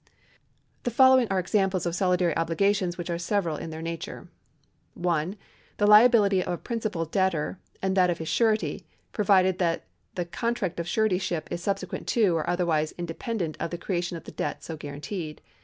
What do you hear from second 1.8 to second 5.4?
of solidary obligations which are several in their nature: (1)